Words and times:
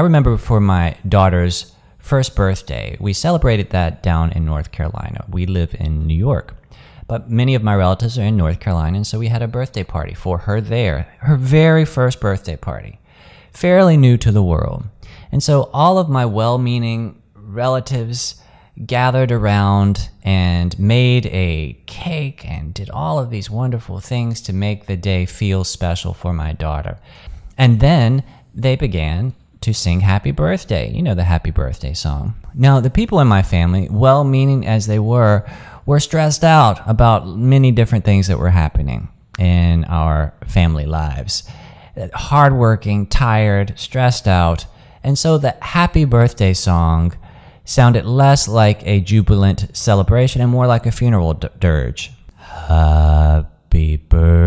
I 0.00 0.02
remember 0.02 0.38
for 0.38 0.60
my 0.60 0.96
daughter's 1.06 1.74
first 1.98 2.34
birthday, 2.34 2.96
we 2.98 3.12
celebrated 3.12 3.68
that 3.68 4.02
down 4.02 4.32
in 4.32 4.46
North 4.46 4.72
Carolina. 4.72 5.26
We 5.28 5.44
live 5.44 5.76
in 5.78 6.06
New 6.06 6.14
York, 6.14 6.56
but 7.06 7.30
many 7.30 7.54
of 7.54 7.62
my 7.62 7.76
relatives 7.76 8.18
are 8.18 8.22
in 8.22 8.38
North 8.38 8.60
Carolina, 8.60 8.96
and 8.96 9.06
so 9.06 9.18
we 9.18 9.28
had 9.28 9.42
a 9.42 9.46
birthday 9.46 9.84
party 9.84 10.14
for 10.14 10.38
her 10.38 10.58
there, 10.62 11.14
her 11.18 11.36
very 11.36 11.84
first 11.84 12.18
birthday 12.18 12.56
party, 12.56 12.98
fairly 13.52 13.98
new 13.98 14.16
to 14.16 14.32
the 14.32 14.42
world. 14.42 14.84
And 15.30 15.42
so 15.42 15.68
all 15.74 15.98
of 15.98 16.08
my 16.08 16.24
well 16.24 16.56
meaning 16.56 17.20
relatives 17.34 18.42
gathered 18.86 19.30
around 19.30 20.08
and 20.22 20.78
made 20.78 21.26
a 21.26 21.78
cake 21.84 22.42
and 22.46 22.72
did 22.72 22.88
all 22.88 23.18
of 23.18 23.28
these 23.28 23.50
wonderful 23.50 24.00
things 24.00 24.40
to 24.40 24.54
make 24.54 24.86
the 24.86 24.96
day 24.96 25.26
feel 25.26 25.62
special 25.62 26.14
for 26.14 26.32
my 26.32 26.54
daughter. 26.54 26.96
And 27.58 27.80
then 27.80 28.24
they 28.54 28.76
began 28.76 29.34
to 29.60 29.74
sing 29.74 30.00
happy 30.00 30.30
birthday. 30.30 30.90
You 30.90 31.02
know 31.02 31.14
the 31.14 31.24
happy 31.24 31.50
birthday 31.50 31.94
song. 31.94 32.34
Now, 32.54 32.80
the 32.80 32.90
people 32.90 33.20
in 33.20 33.28
my 33.28 33.42
family, 33.42 33.88
well 33.90 34.24
meaning 34.24 34.66
as 34.66 34.86
they 34.86 34.98
were, 34.98 35.46
were 35.86 36.00
stressed 36.00 36.44
out 36.44 36.80
about 36.86 37.28
many 37.28 37.70
different 37.72 38.04
things 38.04 38.28
that 38.28 38.38
were 38.38 38.50
happening 38.50 39.08
in 39.38 39.84
our 39.84 40.34
family 40.46 40.86
lives. 40.86 41.44
Hardworking, 42.14 43.06
tired, 43.06 43.78
stressed 43.78 44.26
out. 44.28 44.66
And 45.02 45.18
so 45.18 45.38
the 45.38 45.56
happy 45.60 46.04
birthday 46.04 46.52
song 46.54 47.14
sounded 47.64 48.04
less 48.04 48.46
like 48.48 48.86
a 48.86 49.00
jubilant 49.00 49.76
celebration 49.76 50.42
and 50.42 50.50
more 50.50 50.66
like 50.66 50.86
a 50.86 50.92
funeral 50.92 51.34
dirge. 51.34 52.12
Happy 52.36 53.96
birthday 53.96 54.40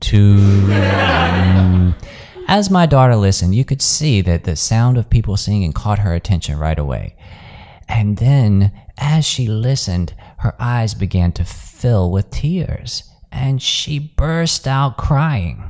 to. 0.00 0.99
As 2.50 2.68
my 2.68 2.84
daughter 2.84 3.14
listened, 3.14 3.54
you 3.54 3.64
could 3.64 3.80
see 3.80 4.22
that 4.22 4.42
the 4.42 4.56
sound 4.56 4.98
of 4.98 5.08
people 5.08 5.36
singing 5.36 5.72
caught 5.72 6.00
her 6.00 6.14
attention 6.14 6.58
right 6.58 6.80
away. 6.80 7.14
And 7.88 8.16
then, 8.16 8.72
as 8.98 9.24
she 9.24 9.46
listened, 9.46 10.14
her 10.38 10.56
eyes 10.58 10.92
began 10.92 11.30
to 11.34 11.44
fill 11.44 12.10
with 12.10 12.32
tears, 12.32 13.04
and 13.30 13.62
she 13.62 14.00
burst 14.00 14.66
out 14.66 14.96
crying 14.96 15.62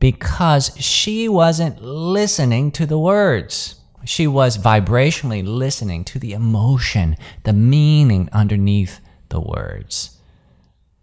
because 0.00 0.76
she 0.76 1.28
wasn't 1.28 1.80
listening 1.80 2.72
to 2.72 2.84
the 2.84 2.98
words. 2.98 3.76
She 4.04 4.26
was 4.26 4.58
vibrationally 4.58 5.46
listening 5.46 6.02
to 6.06 6.18
the 6.18 6.32
emotion, 6.32 7.16
the 7.44 7.52
meaning 7.52 8.28
underneath 8.32 8.98
the 9.28 9.40
words. 9.40 10.18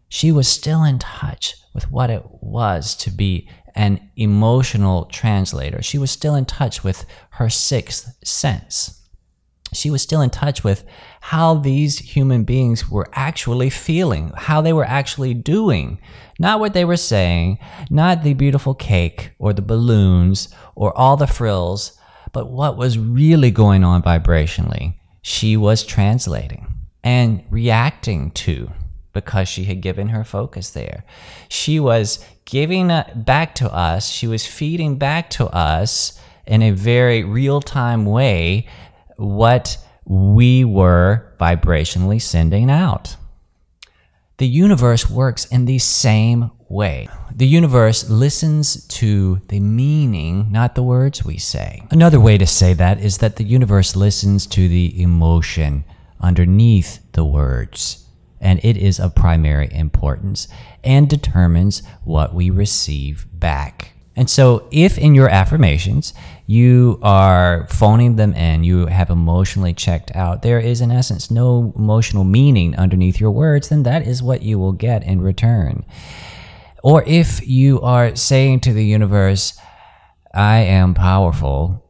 She 0.10 0.34
was 0.34 0.50
still 0.50 0.84
in 0.84 1.00
touch 1.00 1.56
with 1.74 1.90
what 1.90 2.10
it 2.10 2.26
was 2.42 2.96
to 2.96 3.12
be 3.12 3.48
an 3.80 4.12
emotional 4.18 5.06
translator. 5.06 5.82
She 5.82 5.98
was 5.98 6.12
still 6.12 6.36
in 6.36 6.44
touch 6.44 6.84
with 6.84 7.06
her 7.32 7.50
sixth 7.50 8.14
sense. 8.26 9.02
She 9.72 9.90
was 9.90 10.02
still 10.02 10.20
in 10.20 10.32
touch 10.32 10.66
with 10.66 10.84
how 11.22 11.54
these 11.54 11.98
human 11.98 12.44
beings 12.44 12.90
were 12.92 13.08
actually 13.14 13.70
feeling, 13.70 14.34
how 14.36 14.60
they 14.60 14.74
were 14.74 14.84
actually 14.84 15.34
doing. 15.34 15.98
Not 16.40 16.60
what 16.60 16.74
they 16.74 16.84
were 16.84 16.98
saying, 16.98 17.58
not 17.90 18.24
the 18.24 18.34
beautiful 18.34 18.74
cake 18.74 19.32
or 19.40 19.54
the 19.54 19.62
balloons 19.62 20.50
or 20.76 20.96
all 20.98 21.16
the 21.16 21.26
frills, 21.26 21.98
but 22.34 22.52
what 22.52 22.76
was 22.76 23.00
really 23.00 23.50
going 23.50 23.86
on 23.86 24.04
vibrationally. 24.04 24.96
She 25.22 25.56
was 25.56 25.86
translating 25.86 26.68
and 27.02 27.46
reacting 27.50 28.32
to 28.32 28.72
because 29.20 29.48
she 29.48 29.66
had 29.66 29.82
given 29.82 30.10
her 30.10 30.24
focus 30.24 30.70
there. 30.72 31.04
She 31.50 31.80
was 31.80 32.24
giving 32.46 32.90
uh, 32.90 33.12
back 33.16 33.56
to 33.56 33.74
us, 33.74 34.10
she 34.10 34.28
was 34.28 34.46
feeding 34.46 34.98
back 34.98 35.30
to 35.32 35.48
us 35.48 36.20
in 36.48 36.62
a 36.62 36.72
very 36.72 37.24
real 37.24 37.62
time 37.62 38.06
way 38.06 38.68
what 39.18 39.78
we 40.06 40.64
were 40.64 41.36
vibrationally 41.40 42.22
sending 42.22 42.72
out. 42.72 43.18
The 44.38 44.48
universe 44.48 45.10
works 45.10 45.46
in 45.46 45.66
the 45.66 45.80
same 45.80 46.52
way. 46.70 47.10
The 47.36 47.46
universe 47.46 48.10
listens 48.10 48.88
to 48.88 49.42
the 49.50 49.60
meaning, 49.60 50.52
not 50.52 50.76
the 50.76 50.84
words 50.84 51.26
we 51.26 51.38
say. 51.38 51.84
Another 51.92 52.20
way 52.20 52.38
to 52.38 52.48
say 52.48 52.74
that 52.74 53.00
is 53.00 53.18
that 53.18 53.36
the 53.36 53.44
universe 53.44 53.96
listens 53.96 54.48
to 54.48 54.68
the 54.68 55.02
emotion 55.02 55.84
underneath 56.22 57.00
the 57.12 57.26
words 57.26 58.09
and 58.42 58.60
it 58.64 58.78
is 58.78 59.00
of 59.00 59.16
primary 59.16 59.70
importance 59.72 60.48
and 60.84 61.10
determines 61.10 61.84
what 62.04 62.34
we 62.34 62.50
receive 62.50 63.28
back. 63.34 63.94
And 64.16 64.30
so, 64.30 64.68
if 64.70 64.98
in 64.98 65.16
your 65.16 65.30
affirmations 65.30 66.14
you 66.46 67.00
are 67.02 67.68
phoning 67.70 68.18
them 68.18 68.34
in, 68.34 68.66
you 68.66 68.88
have 68.88 69.10
emotionally 69.10 69.74
checked 69.74 70.14
out, 70.14 70.42
there 70.42 70.60
is 70.60 70.82
in 70.82 70.92
essence 70.92 71.32
no 71.32 71.74
emotional 71.78 72.26
meaning 72.26 72.76
underneath 72.76 73.20
your 73.20 73.32
words, 73.32 73.70
then 73.70 73.84
that 73.84 74.06
is 74.06 74.22
what 74.22 74.42
you 74.42 74.60
will 74.60 74.74
get 74.74 75.04
in 75.04 75.22
return. 75.22 75.86
Or 76.84 77.04
if 77.08 77.48
you 77.48 77.80
are 77.82 78.16
saying 78.16 78.60
to 78.62 78.74
the 78.74 78.86
universe, 78.86 79.58
I 80.34 80.60
am 80.60 80.94
powerful, 80.94 81.89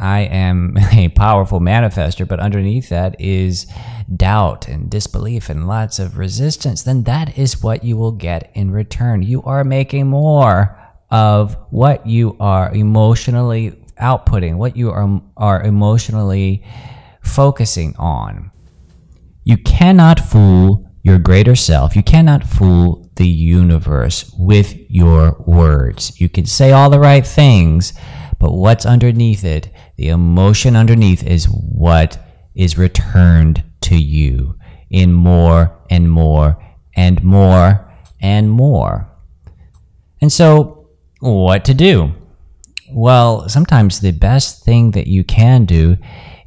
I 0.00 0.20
am 0.20 0.76
a 0.92 1.08
powerful 1.08 1.60
manifester, 1.60 2.26
but 2.26 2.40
underneath 2.40 2.88
that 2.88 3.20
is 3.20 3.66
doubt 4.14 4.68
and 4.68 4.90
disbelief 4.90 5.50
and 5.50 5.68
lots 5.68 5.98
of 5.98 6.18
resistance, 6.18 6.82
then 6.82 7.04
that 7.04 7.38
is 7.38 7.62
what 7.62 7.84
you 7.84 7.96
will 7.96 8.12
get 8.12 8.50
in 8.54 8.70
return. 8.70 9.22
You 9.22 9.42
are 9.42 9.62
making 9.62 10.08
more 10.08 10.76
of 11.10 11.56
what 11.70 12.06
you 12.06 12.36
are 12.40 12.72
emotionally 12.74 13.72
outputting, 14.00 14.56
what 14.56 14.76
you 14.76 14.90
are, 14.90 15.20
are 15.36 15.62
emotionally 15.62 16.64
focusing 17.22 17.94
on. 17.96 18.50
You 19.44 19.56
cannot 19.58 20.20
fool 20.20 20.90
your 21.02 21.18
greater 21.18 21.56
self. 21.56 21.96
You 21.96 22.02
cannot 22.02 22.44
fool 22.44 23.10
the 23.16 23.26
universe 23.28 24.32
with 24.38 24.74
your 24.90 25.42
words. 25.46 26.20
You 26.20 26.28
can 26.28 26.46
say 26.46 26.72
all 26.72 26.90
the 26.90 27.00
right 27.00 27.26
things, 27.26 27.92
but 28.40 28.52
what's 28.52 28.84
underneath 28.84 29.44
it 29.44 29.70
the 29.96 30.08
emotion 30.08 30.74
underneath 30.74 31.24
is 31.24 31.44
what 31.44 32.18
is 32.56 32.76
returned 32.76 33.62
to 33.80 33.96
you 33.96 34.56
in 34.90 35.12
more 35.12 35.78
and 35.88 36.10
more 36.10 36.60
and 36.96 37.22
more 37.22 37.90
and 38.20 38.50
more. 38.50 39.08
And 40.20 40.32
so, 40.32 40.88
what 41.20 41.64
to 41.64 41.74
do? 41.74 42.12
Well, 42.92 43.48
sometimes 43.48 44.00
the 44.00 44.12
best 44.12 44.64
thing 44.64 44.90
that 44.92 45.06
you 45.06 45.24
can 45.24 45.64
do 45.64 45.96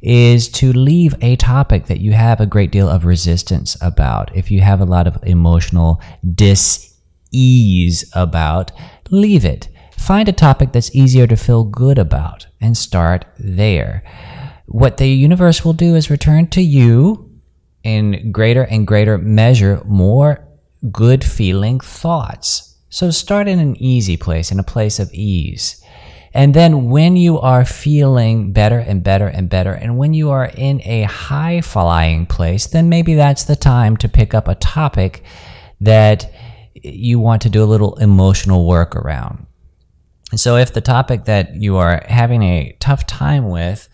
is 0.02 0.48
to 0.50 0.72
leave 0.72 1.14
a 1.22 1.36
topic 1.36 1.86
that 1.86 2.00
you 2.00 2.12
have 2.12 2.38
a 2.38 2.46
great 2.46 2.70
deal 2.70 2.88
of 2.88 3.06
resistance 3.06 3.76
about. 3.80 4.36
If 4.36 4.50
you 4.50 4.60
have 4.60 4.80
a 4.80 4.84
lot 4.84 5.06
of 5.06 5.18
emotional 5.22 6.00
dis 6.34 6.94
ease 7.32 8.04
about, 8.14 8.70
leave 9.10 9.44
it. 9.44 9.68
Find 10.04 10.28
a 10.28 10.32
topic 10.32 10.72
that's 10.72 10.94
easier 10.94 11.26
to 11.26 11.34
feel 11.34 11.64
good 11.64 11.96
about 11.96 12.46
and 12.60 12.76
start 12.76 13.24
there. 13.38 14.04
What 14.66 14.98
the 14.98 15.08
universe 15.08 15.64
will 15.64 15.72
do 15.72 15.94
is 15.94 16.10
return 16.10 16.48
to 16.48 16.60
you 16.60 17.40
in 17.82 18.30
greater 18.30 18.64
and 18.64 18.86
greater 18.86 19.16
measure 19.16 19.80
more 19.86 20.46
good 20.92 21.24
feeling 21.24 21.80
thoughts. 21.80 22.76
So 22.90 23.10
start 23.10 23.48
in 23.48 23.58
an 23.58 23.82
easy 23.82 24.18
place, 24.18 24.52
in 24.52 24.58
a 24.58 24.62
place 24.62 24.98
of 24.98 25.10
ease. 25.14 25.82
And 26.34 26.52
then 26.52 26.90
when 26.90 27.16
you 27.16 27.40
are 27.40 27.64
feeling 27.64 28.52
better 28.52 28.80
and 28.80 29.02
better 29.02 29.28
and 29.28 29.48
better, 29.48 29.72
and 29.72 29.96
when 29.96 30.12
you 30.12 30.28
are 30.32 30.50
in 30.54 30.82
a 30.84 31.04
high 31.04 31.62
flying 31.62 32.26
place, 32.26 32.66
then 32.66 32.90
maybe 32.90 33.14
that's 33.14 33.44
the 33.44 33.56
time 33.56 33.96
to 33.96 34.08
pick 34.10 34.34
up 34.34 34.48
a 34.48 34.54
topic 34.54 35.22
that 35.80 36.30
you 36.74 37.18
want 37.18 37.40
to 37.40 37.48
do 37.48 37.64
a 37.64 37.72
little 37.72 37.94
emotional 37.94 38.68
work 38.68 38.96
around. 38.96 39.46
And 40.34 40.40
so, 40.40 40.56
if 40.56 40.72
the 40.72 40.80
topic 40.80 41.26
that 41.26 41.54
you 41.54 41.76
are 41.76 42.02
having 42.08 42.42
a 42.42 42.76
tough 42.80 43.06
time 43.06 43.50
with, 43.50 43.88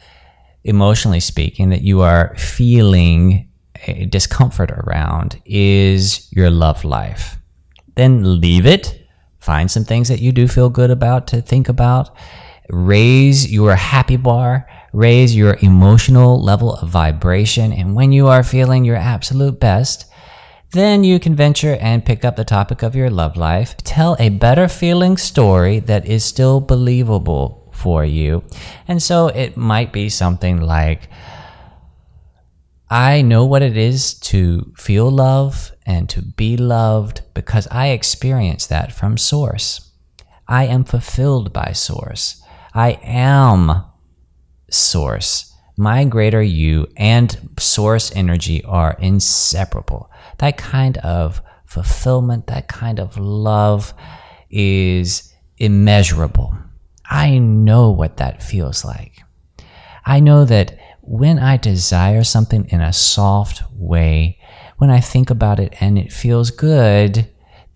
emotionally 0.64 1.20
speaking, 1.20 1.68
that 1.68 1.82
you 1.82 2.00
are 2.00 2.34
feeling 2.38 3.50
a 3.86 4.06
discomfort 4.06 4.70
around 4.70 5.38
is 5.44 6.32
your 6.32 6.48
love 6.50 6.82
life, 6.82 7.36
then 7.94 8.40
leave 8.40 8.64
it, 8.64 9.00
Find 9.40 9.70
some 9.70 9.84
things 9.84 10.08
that 10.08 10.20
you 10.20 10.32
do 10.32 10.46
feel 10.46 10.68
good 10.68 10.90
about 10.90 11.26
to 11.28 11.40
think 11.40 11.68
about. 11.68 12.14
Raise 12.68 13.50
your 13.50 13.74
happy 13.74 14.16
bar, 14.16 14.68
raise 14.92 15.34
your 15.34 15.56
emotional 15.62 16.40
level 16.40 16.74
of 16.74 16.88
vibration. 16.88 17.72
And 17.72 17.94
when 17.94 18.12
you 18.12 18.28
are 18.28 18.42
feeling 18.42 18.84
your 18.84 18.96
absolute 18.96 19.58
best, 19.58 20.09
then 20.72 21.02
you 21.02 21.18
can 21.18 21.34
venture 21.34 21.76
and 21.80 22.04
pick 22.04 22.24
up 22.24 22.36
the 22.36 22.44
topic 22.44 22.82
of 22.82 22.94
your 22.94 23.10
love 23.10 23.36
life. 23.36 23.76
Tell 23.78 24.16
a 24.18 24.28
better 24.28 24.68
feeling 24.68 25.16
story 25.16 25.80
that 25.80 26.06
is 26.06 26.24
still 26.24 26.60
believable 26.60 27.70
for 27.72 28.04
you. 28.04 28.44
And 28.86 29.02
so 29.02 29.28
it 29.28 29.56
might 29.56 29.92
be 29.92 30.08
something 30.08 30.60
like, 30.60 31.08
I 32.88 33.22
know 33.22 33.44
what 33.44 33.62
it 33.62 33.76
is 33.76 34.14
to 34.14 34.72
feel 34.76 35.10
love 35.10 35.72
and 35.86 36.08
to 36.10 36.22
be 36.22 36.56
loved 36.56 37.22
because 37.34 37.66
I 37.68 37.88
experience 37.88 38.66
that 38.66 38.92
from 38.92 39.16
Source. 39.16 39.92
I 40.46 40.66
am 40.66 40.84
fulfilled 40.84 41.52
by 41.52 41.72
Source. 41.72 42.42
I 42.74 42.98
am 43.02 43.84
Source. 44.70 45.49
My 45.80 46.04
greater 46.04 46.42
you 46.42 46.88
and 46.94 47.54
Source 47.58 48.14
energy 48.14 48.62
are 48.64 48.98
inseparable. 49.00 50.10
That 50.36 50.58
kind 50.58 50.98
of 50.98 51.40
fulfillment, 51.64 52.48
that 52.48 52.68
kind 52.68 53.00
of 53.00 53.16
love 53.16 53.94
is 54.50 55.34
immeasurable. 55.56 56.54
I 57.08 57.38
know 57.38 57.92
what 57.92 58.18
that 58.18 58.42
feels 58.42 58.84
like. 58.84 59.22
I 60.04 60.20
know 60.20 60.44
that 60.44 60.78
when 61.00 61.38
I 61.38 61.56
desire 61.56 62.24
something 62.24 62.66
in 62.68 62.82
a 62.82 62.92
soft 62.92 63.62
way, 63.72 64.38
when 64.76 64.90
I 64.90 65.00
think 65.00 65.30
about 65.30 65.58
it 65.58 65.72
and 65.80 65.98
it 65.98 66.12
feels 66.12 66.50
good, 66.50 67.26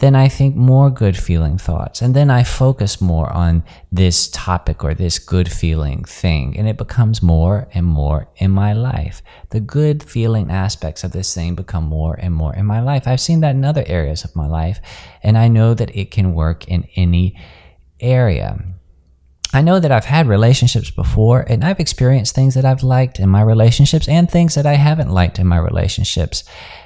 then 0.04 0.14
I 0.14 0.28
think 0.28 0.54
more 0.54 0.90
good 0.90 1.16
feeling 1.16 1.56
thoughts. 1.56 2.02
And 2.02 2.14
then 2.14 2.30
I 2.30 2.42
focus 2.44 3.00
more 3.00 3.32
on 3.32 3.64
this 3.90 4.28
topic 4.28 4.84
or 4.84 4.92
this 4.92 5.18
good 5.18 5.50
feeling 5.50 6.04
thing. 6.04 6.58
And 6.58 6.68
it 6.68 6.76
becomes 6.76 7.22
more 7.22 7.68
and 7.72 7.86
more 7.86 8.28
in 8.36 8.50
my 8.50 8.74
life. 8.74 9.22
The 9.48 9.60
good 9.60 10.02
feeling 10.02 10.50
aspects 10.50 11.04
of 11.04 11.12
this 11.12 11.34
thing 11.34 11.54
become 11.54 11.84
more 11.84 12.16
and 12.20 12.34
more 12.34 12.54
in 12.54 12.66
my 12.66 12.80
life. 12.80 13.08
I've 13.08 13.18
seen 13.18 13.40
that 13.40 13.54
in 13.56 13.64
other 13.64 13.84
areas 13.86 14.24
of 14.24 14.36
my 14.36 14.46
life. 14.46 14.78
And 15.22 15.38
I 15.38 15.48
know 15.48 15.72
that 15.72 15.96
it 15.96 16.10
can 16.10 16.34
work 16.34 16.68
in 16.68 16.86
any 16.96 17.40
area. 17.98 18.62
I 19.54 19.62
know 19.62 19.78
that 19.78 19.92
I've 19.92 20.04
had 20.04 20.26
relationships 20.26 20.90
before 20.90 21.42
and 21.48 21.64
I've 21.64 21.78
experienced 21.78 22.34
things 22.34 22.54
that 22.54 22.64
I've 22.64 22.82
liked 22.82 23.20
in 23.20 23.28
my 23.28 23.40
relationships 23.40 24.08
and 24.08 24.28
things 24.28 24.56
that 24.56 24.66
I 24.66 24.72
haven't 24.72 25.10
liked 25.10 25.38
in 25.38 25.46
my 25.46 25.58
relationships. 25.58 26.42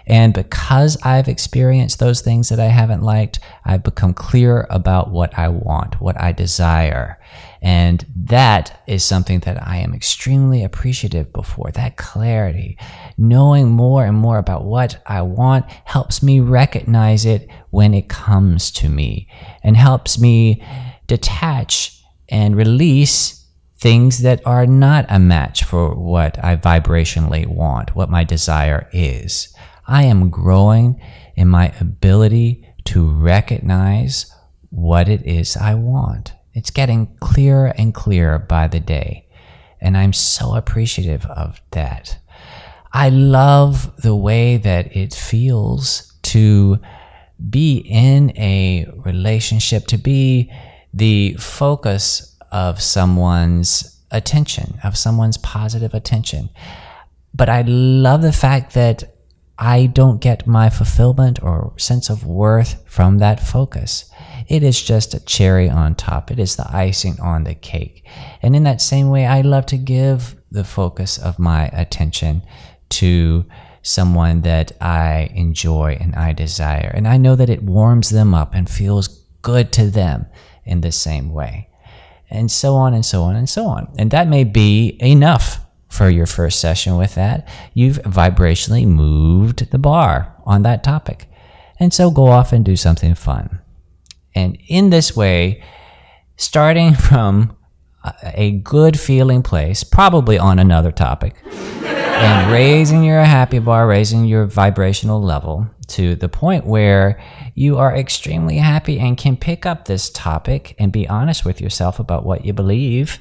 And 0.06 0.34
because 0.34 0.98
I've 1.02 1.28
experienced 1.28 1.98
those 1.98 2.20
things 2.20 2.50
that 2.50 2.60
I 2.60 2.66
haven't 2.66 3.00
liked, 3.00 3.40
I've 3.64 3.82
become 3.82 4.12
clear 4.12 4.66
about 4.68 5.10
what 5.10 5.38
I 5.38 5.48
want, 5.48 5.98
what 5.98 6.20
I 6.20 6.32
desire. 6.32 7.18
And 7.62 8.04
that 8.14 8.82
is 8.86 9.02
something 9.02 9.40
that 9.40 9.66
I 9.66 9.78
am 9.78 9.94
extremely 9.94 10.62
appreciative 10.62 11.32
before. 11.32 11.70
That 11.70 11.96
clarity, 11.96 12.76
knowing 13.16 13.70
more 13.70 14.04
and 14.04 14.16
more 14.16 14.36
about 14.36 14.66
what 14.66 15.02
I 15.06 15.22
want 15.22 15.64
helps 15.86 16.22
me 16.22 16.38
recognize 16.40 17.24
it 17.24 17.48
when 17.70 17.94
it 17.94 18.10
comes 18.10 18.70
to 18.72 18.90
me 18.90 19.26
and 19.62 19.74
helps 19.74 20.18
me 20.18 20.62
detach 21.06 21.97
and 22.28 22.56
release 22.56 23.46
things 23.78 24.22
that 24.22 24.44
are 24.44 24.66
not 24.66 25.06
a 25.08 25.18
match 25.18 25.64
for 25.64 25.94
what 25.94 26.42
I 26.44 26.56
vibrationally 26.56 27.46
want, 27.46 27.94
what 27.94 28.10
my 28.10 28.24
desire 28.24 28.88
is. 28.92 29.54
I 29.86 30.04
am 30.04 30.30
growing 30.30 31.00
in 31.36 31.48
my 31.48 31.72
ability 31.80 32.66
to 32.84 33.08
recognize 33.08 34.32
what 34.70 35.08
it 35.08 35.24
is 35.24 35.56
I 35.56 35.74
want. 35.74 36.34
It's 36.52 36.70
getting 36.70 37.16
clearer 37.20 37.72
and 37.78 37.94
clearer 37.94 38.38
by 38.38 38.66
the 38.66 38.80
day. 38.80 39.28
And 39.80 39.96
I'm 39.96 40.12
so 40.12 40.56
appreciative 40.56 41.24
of 41.26 41.60
that. 41.70 42.18
I 42.92 43.10
love 43.10 43.96
the 44.02 44.16
way 44.16 44.56
that 44.56 44.96
it 44.96 45.14
feels 45.14 46.14
to 46.22 46.78
be 47.48 47.78
in 47.78 48.36
a 48.36 48.86
relationship, 48.96 49.86
to 49.86 49.98
be 49.98 50.50
the 50.92 51.34
focus 51.34 52.36
of 52.50 52.80
someone's 52.80 54.00
attention, 54.10 54.78
of 54.82 54.96
someone's 54.96 55.38
positive 55.38 55.94
attention. 55.94 56.50
But 57.34 57.48
I 57.48 57.62
love 57.62 58.22
the 58.22 58.32
fact 58.32 58.74
that 58.74 59.04
I 59.58 59.86
don't 59.86 60.20
get 60.20 60.46
my 60.46 60.70
fulfillment 60.70 61.42
or 61.42 61.72
sense 61.76 62.10
of 62.10 62.24
worth 62.24 62.82
from 62.86 63.18
that 63.18 63.40
focus. 63.40 64.10
It 64.46 64.62
is 64.62 64.80
just 64.80 65.14
a 65.14 65.24
cherry 65.24 65.68
on 65.68 65.96
top. 65.96 66.30
It 66.30 66.38
is 66.38 66.56
the 66.56 66.66
icing 66.74 67.18
on 67.20 67.44
the 67.44 67.54
cake. 67.54 68.04
And 68.40 68.54
in 68.54 68.62
that 68.62 68.80
same 68.80 69.10
way, 69.10 69.26
I 69.26 69.40
love 69.40 69.66
to 69.66 69.76
give 69.76 70.36
the 70.50 70.64
focus 70.64 71.18
of 71.18 71.38
my 71.38 71.66
attention 71.68 72.42
to 72.90 73.44
someone 73.82 74.42
that 74.42 74.72
I 74.80 75.30
enjoy 75.34 75.98
and 76.00 76.14
I 76.14 76.32
desire. 76.32 76.92
And 76.94 77.08
I 77.08 77.16
know 77.16 77.34
that 77.34 77.50
it 77.50 77.62
warms 77.62 78.10
them 78.10 78.34
up 78.34 78.54
and 78.54 78.70
feels 78.70 79.08
good 79.42 79.72
to 79.72 79.90
them 79.90 80.26
in 80.68 80.82
the 80.82 80.92
same 80.92 81.32
way. 81.32 81.68
And 82.30 82.50
so 82.50 82.74
on 82.74 82.94
and 82.94 83.04
so 83.04 83.22
on 83.22 83.36
and 83.36 83.48
so 83.48 83.66
on. 83.66 83.92
And 83.98 84.10
that 84.10 84.28
may 84.28 84.44
be 84.44 84.98
enough 85.00 85.60
for 85.88 86.10
your 86.10 86.26
first 86.26 86.60
session 86.60 86.96
with 86.96 87.14
that. 87.14 87.48
You've 87.72 87.98
vibrationally 88.02 88.86
moved 88.86 89.70
the 89.70 89.78
bar 89.78 90.34
on 90.44 90.62
that 90.62 90.84
topic. 90.84 91.26
And 91.80 91.92
so 91.92 92.10
go 92.10 92.26
off 92.26 92.52
and 92.52 92.64
do 92.64 92.76
something 92.76 93.14
fun. 93.14 93.60
And 94.34 94.58
in 94.68 94.90
this 94.90 95.16
way, 95.16 95.62
starting 96.36 96.94
from 97.08 97.56
a 98.22 98.52
good 98.52 98.98
feeling 98.98 99.42
place, 99.42 99.84
probably 99.84 100.38
on 100.38 100.58
another 100.58 100.92
topic, 100.92 101.34
and 102.20 102.52
raising 102.52 103.04
your 103.04 103.22
happy 103.22 103.60
bar, 103.60 103.86
raising 103.86 104.24
your 104.24 104.44
vibrational 104.44 105.22
level 105.22 105.68
to 105.86 106.16
the 106.16 106.28
point 106.28 106.66
where 106.66 107.22
you 107.54 107.78
are 107.78 107.94
extremely 107.94 108.58
happy 108.58 108.98
and 108.98 109.16
can 109.16 109.36
pick 109.36 109.64
up 109.64 109.84
this 109.84 110.10
topic 110.10 110.74
and 110.78 110.90
be 110.90 111.08
honest 111.08 111.44
with 111.44 111.60
yourself 111.60 112.00
about 112.00 112.26
what 112.26 112.44
you 112.44 112.52
believe 112.52 113.18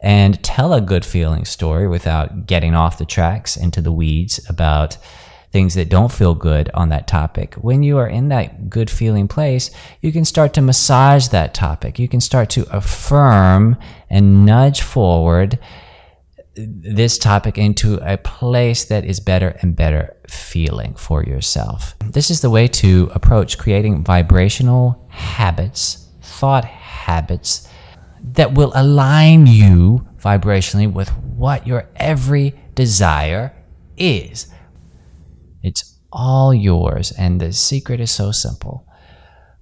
and 0.00 0.42
tell 0.42 0.72
a 0.72 0.80
good 0.80 1.04
feeling 1.04 1.44
story 1.44 1.86
without 1.86 2.46
getting 2.46 2.74
off 2.74 2.98
the 2.98 3.04
tracks 3.04 3.56
into 3.56 3.82
the 3.82 3.92
weeds 3.92 4.40
about 4.48 4.96
things 5.52 5.74
that 5.74 5.88
don't 5.88 6.12
feel 6.12 6.34
good 6.34 6.70
on 6.72 6.88
that 6.88 7.06
topic. 7.06 7.54
When 7.54 7.82
you 7.82 7.98
are 7.98 8.08
in 8.08 8.28
that 8.28 8.70
good 8.70 8.90
feeling 8.90 9.28
place, 9.28 9.70
you 10.00 10.12
can 10.12 10.24
start 10.24 10.54
to 10.54 10.62
massage 10.62 11.28
that 11.28 11.52
topic. 11.52 11.98
You 11.98 12.08
can 12.08 12.20
start 12.20 12.48
to 12.50 12.66
affirm 12.74 13.76
and 14.08 14.46
nudge 14.46 14.80
forward 14.80 15.58
this 16.58 17.18
topic 17.18 17.56
into 17.56 17.96
a 18.02 18.16
place 18.16 18.86
that 18.86 19.04
is 19.04 19.20
better 19.20 19.56
and 19.62 19.76
better 19.76 20.16
feeling 20.28 20.94
for 20.94 21.22
yourself. 21.22 21.94
This 22.04 22.30
is 22.30 22.40
the 22.40 22.50
way 22.50 22.66
to 22.68 23.10
approach 23.14 23.58
creating 23.58 24.02
vibrational 24.02 25.06
habits, 25.08 26.08
thought 26.20 26.64
habits 26.64 27.68
that 28.22 28.54
will 28.54 28.72
align 28.74 29.46
you 29.46 30.06
vibrationally 30.18 30.92
with 30.92 31.10
what 31.16 31.66
your 31.66 31.88
every 31.96 32.54
desire 32.74 33.54
is. 33.96 34.48
It's 35.62 35.98
all 36.12 36.52
yours, 36.52 37.12
and 37.12 37.40
the 37.40 37.52
secret 37.52 38.00
is 38.00 38.10
so 38.10 38.32
simple. 38.32 38.86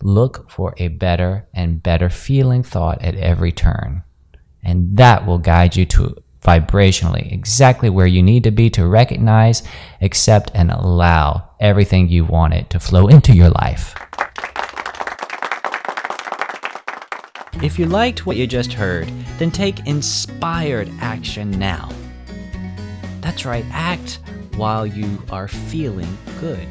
Look 0.03 0.50
for 0.50 0.75
a 0.79 0.88
better 0.88 1.49
and 1.53 1.83
better 1.83 2.09
feeling 2.09 2.62
thought 2.62 3.03
at 3.03 3.15
every 3.17 3.53
turn, 3.53 4.03
and 4.62 4.97
that 4.97 5.26
will 5.26 5.38
guide 5.38 5.76
you 5.76 5.85
to 5.87 6.17
vibrationally, 6.47 7.33
exactly 7.33 7.91
where 7.91 8.07
you 8.07 8.23
need 8.23 8.45
to 8.45 8.53
be 8.53 8.71
to 8.71 8.87
recognize, 8.87 9.65
accept, 10.00 10.53
and 10.55 10.71
allow 10.71 11.50
everything 11.59 12.09
you 12.09 12.25
want 12.25 12.55
it 12.55 12.71
to 12.71 12.79
flow 12.79 13.09
into 13.09 13.35
your 13.35 13.50
life. 13.50 13.95
If 17.62 17.79
you 17.79 17.87
liked 17.87 18.26
what 18.26 18.37
you 18.37 18.47
just 18.47 18.73
heard, 18.73 19.09
then 19.38 19.50
take 19.50 19.87
inspired 19.87 20.88
action 21.00 21.50
now. 21.50 21.88
That's 23.23 23.45
right, 23.45 23.65
act 23.73 24.21
while 24.55 24.87
you 24.87 25.21
are 25.31 25.49
feeling 25.49 26.17
good. 26.38 26.69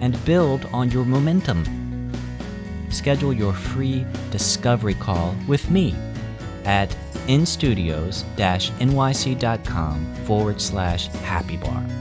And 0.00 0.22
build 0.24 0.64
on 0.72 0.90
your 0.90 1.04
momentum. 1.04 1.64
Schedule 2.90 3.32
your 3.32 3.52
free 3.52 4.04
discovery 4.30 4.94
call 4.94 5.36
with 5.46 5.70
me 5.70 5.94
at 6.68 6.94
instudios-nyc.com 7.26 10.14
forward 10.26 10.60
slash 10.60 11.08
happy 11.08 11.56
bar. 11.56 11.97